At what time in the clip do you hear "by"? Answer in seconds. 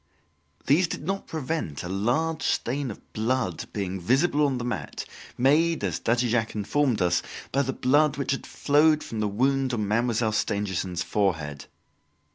7.51-7.61